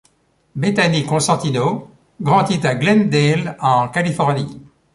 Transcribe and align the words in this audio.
Bethany 0.55 1.05
Cosentino 1.05 1.87
grandit 2.19 2.65
à 2.65 2.73
Glendale, 2.73 3.55
en 3.59 3.87
Californie. 3.89 4.59